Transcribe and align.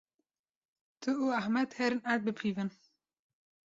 Tu 1.01 1.11
û 1.25 1.27
Ehmed 1.39 1.69
herin 1.79 2.01
erd 2.11 2.21
bipîvin. 2.25 2.69